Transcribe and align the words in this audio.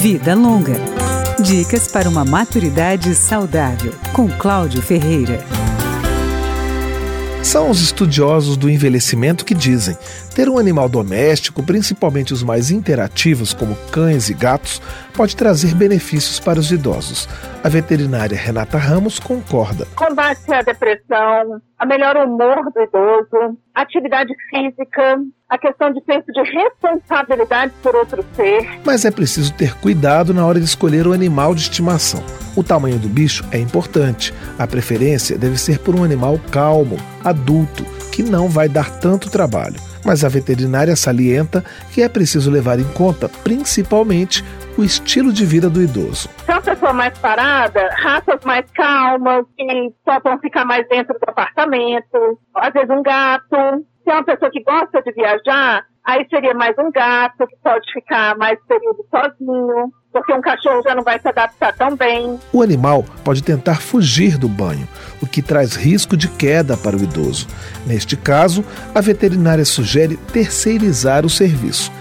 Vida 0.00 0.34
Longa. 0.34 0.76
Dicas 1.42 1.86
para 1.86 2.08
uma 2.08 2.24
maturidade 2.24 3.14
saudável, 3.14 3.92
com 4.14 4.30
Cláudio 4.30 4.80
Ferreira. 4.80 5.44
São 7.42 7.70
os 7.70 7.80
estudiosos 7.80 8.56
do 8.56 8.70
envelhecimento 8.70 9.44
que 9.44 9.54
dizem: 9.54 9.96
ter 10.34 10.48
um 10.48 10.58
animal 10.58 10.88
doméstico, 10.88 11.62
principalmente 11.62 12.32
os 12.32 12.42
mais 12.42 12.70
interativos, 12.70 13.54
como 13.54 13.76
cães 13.90 14.28
e 14.28 14.34
gatos, 14.34 14.80
pode 15.14 15.34
trazer 15.34 15.74
benefícios 15.74 16.38
para 16.38 16.60
os 16.60 16.70
idosos. 16.70 17.28
A 17.64 17.68
veterinária 17.68 18.38
Renata 18.38 18.78
Ramos 18.78 19.18
concorda. 19.18 19.86
Combate 19.96 20.52
a 20.52 20.62
depressão, 20.62 21.60
a 21.78 21.86
melhor 21.86 22.16
humor 22.16 22.70
do 22.72 22.82
idoso, 22.82 23.58
atividade 23.74 24.32
física, 24.50 25.18
a 25.48 25.58
questão 25.58 25.92
de 25.92 26.00
senso 26.04 26.30
de 26.32 26.42
responsabilidade 26.42 27.72
por 27.82 27.96
outro 27.96 28.24
ser. 28.34 28.68
Mas 28.84 29.04
é 29.04 29.10
preciso 29.10 29.52
ter 29.54 29.74
cuidado 29.76 30.32
na 30.32 30.46
hora 30.46 30.60
de 30.60 30.66
escolher 30.66 31.06
o 31.06 31.12
animal 31.12 31.54
de 31.54 31.62
estimação. 31.62 32.22
O 32.60 32.62
tamanho 32.62 32.98
do 32.98 33.08
bicho 33.08 33.42
é 33.50 33.58
importante. 33.58 34.34
A 34.58 34.66
preferência 34.66 35.38
deve 35.38 35.56
ser 35.56 35.78
por 35.78 35.94
um 35.94 36.04
animal 36.04 36.38
calmo, 36.52 36.98
adulto, 37.24 37.86
que 38.12 38.22
não 38.22 38.50
vai 38.50 38.68
dar 38.68 39.00
tanto 39.00 39.30
trabalho. 39.30 39.80
Mas 40.04 40.26
a 40.26 40.28
veterinária 40.28 40.94
salienta 40.94 41.64
que 41.90 42.02
é 42.02 42.08
preciso 42.08 42.50
levar 42.50 42.78
em 42.78 42.84
conta, 42.92 43.30
principalmente, 43.30 44.44
o 44.76 44.84
estilo 44.84 45.32
de 45.32 45.46
vida 45.46 45.70
do 45.70 45.80
idoso. 45.80 46.28
Se 46.44 46.50
é 46.50 46.52
uma 46.52 46.60
pessoa 46.60 46.92
mais 46.92 47.18
parada, 47.18 47.88
raças 47.96 48.44
mais 48.44 48.70
calmas, 48.72 49.46
que 49.56 49.94
só 50.04 50.20
vão 50.20 50.38
ficar 50.38 50.66
mais 50.66 50.86
dentro 50.86 51.18
do 51.18 51.30
apartamento, 51.30 52.38
às 52.56 52.74
vezes 52.74 52.90
um 52.90 53.02
gato. 53.02 53.56
Se 54.04 54.10
é 54.10 54.12
uma 54.12 54.24
pessoa 54.24 54.50
que 54.50 54.62
gosta 54.62 55.00
de 55.00 55.12
viajar, 55.12 55.86
aí 56.04 56.26
seria 56.28 56.54
mais 56.54 56.76
um 56.78 56.90
gato, 56.90 57.46
que 57.46 57.56
pode 57.62 57.92
ficar 57.92 58.36
mais 58.36 58.58
período 58.66 59.04
sozinho 59.10 59.92
porque 60.12 60.32
um 60.32 60.40
cachorro 60.40 60.82
já 60.82 60.94
não 60.94 61.02
vai 61.02 61.20
se 61.20 61.28
adaptar 61.28 61.72
tão 61.74 61.96
bem. 61.96 62.38
O 62.52 62.62
animal 62.62 63.04
pode 63.24 63.42
tentar 63.42 63.80
fugir 63.80 64.36
do 64.36 64.48
banho, 64.48 64.88
o 65.22 65.26
que 65.26 65.40
traz 65.40 65.76
risco 65.76 66.16
de 66.16 66.28
queda 66.28 66.76
para 66.76 66.96
o 66.96 67.02
idoso. 67.02 67.46
Neste 67.86 68.16
caso, 68.16 68.64
a 68.94 69.00
veterinária 69.00 69.64
sugere 69.64 70.16
terceirizar 70.16 71.24
o 71.24 71.30
serviço. 71.30 71.92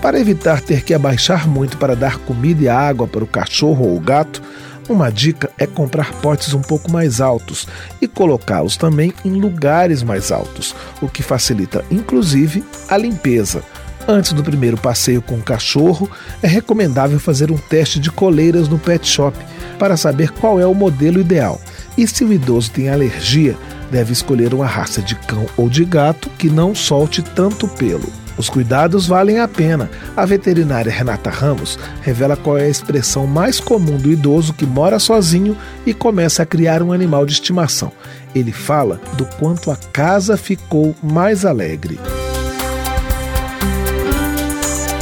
Para 0.00 0.18
evitar 0.18 0.62
ter 0.62 0.82
que 0.82 0.94
abaixar 0.94 1.48
muito 1.48 1.76
para 1.76 1.96
dar 1.96 2.18
comida 2.18 2.62
e 2.62 2.68
água 2.68 3.06
para 3.06 3.24
o 3.24 3.26
cachorro 3.26 3.88
ou 3.88 3.96
o 3.96 4.00
gato, 4.00 4.40
uma 4.88 5.10
dica 5.10 5.50
é 5.58 5.66
comprar 5.66 6.12
potes 6.14 6.54
um 6.54 6.62
pouco 6.62 6.90
mais 6.90 7.20
altos 7.20 7.66
e 8.00 8.08
colocá-los 8.08 8.76
também 8.76 9.12
em 9.24 9.32
lugares 9.32 10.02
mais 10.02 10.32
altos, 10.32 10.74
o 11.00 11.08
que 11.08 11.22
facilita 11.22 11.84
inclusive 11.90 12.64
a 12.88 12.96
limpeza. 12.96 13.62
Antes 14.10 14.32
do 14.32 14.42
primeiro 14.42 14.78
passeio 14.78 15.20
com 15.20 15.34
o 15.34 15.42
cachorro, 15.42 16.10
é 16.42 16.46
recomendável 16.46 17.20
fazer 17.20 17.50
um 17.50 17.58
teste 17.58 18.00
de 18.00 18.10
coleiras 18.10 18.66
no 18.66 18.78
pet 18.78 19.06
shop 19.06 19.36
para 19.78 19.98
saber 19.98 20.30
qual 20.32 20.58
é 20.58 20.66
o 20.66 20.74
modelo 20.74 21.20
ideal. 21.20 21.60
E 21.96 22.06
se 22.06 22.24
o 22.24 22.32
idoso 22.32 22.70
tem 22.70 22.88
alergia, 22.88 23.54
deve 23.90 24.12
escolher 24.12 24.54
uma 24.54 24.66
raça 24.66 25.00
de 25.00 25.14
cão 25.14 25.46
ou 25.56 25.68
de 25.68 25.84
gato 25.84 26.30
que 26.30 26.48
não 26.48 26.74
solte 26.74 27.22
tanto 27.22 27.66
pelo. 27.66 28.10
Os 28.38 28.48
cuidados 28.48 29.06
valem 29.06 29.40
a 29.40 29.48
pena. 29.48 29.90
A 30.16 30.24
veterinária 30.24 30.92
Renata 30.92 31.28
Ramos 31.28 31.76
revela 32.00 32.36
qual 32.36 32.56
é 32.56 32.64
a 32.64 32.68
expressão 32.68 33.26
mais 33.26 33.58
comum 33.58 33.96
do 33.96 34.12
idoso 34.12 34.54
que 34.54 34.64
mora 34.64 35.00
sozinho 35.00 35.56
e 35.84 35.92
começa 35.92 36.44
a 36.44 36.46
criar 36.46 36.80
um 36.80 36.92
animal 36.92 37.26
de 37.26 37.32
estimação. 37.32 37.90
Ele 38.32 38.52
fala 38.52 39.00
do 39.14 39.24
quanto 39.24 39.72
a 39.72 39.76
casa 39.76 40.36
ficou 40.36 40.94
mais 41.02 41.44
alegre. 41.44 41.98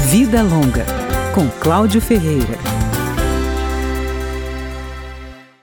Vida 0.09 0.43
Longa, 0.43 0.87
com 1.35 1.47
Cláudio 1.61 2.01
Ferreira. 2.01 2.76